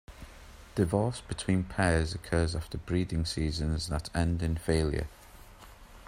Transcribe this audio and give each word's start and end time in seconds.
Divorce 0.73 1.21
between 1.21 1.63
pairs 1.63 2.15
occurs 2.15 2.55
after 2.55 2.79
breeding 2.79 3.23
seasons 3.23 3.85
that 3.89 4.09
end 4.15 4.41
in 4.41 4.57
failure. 4.57 5.05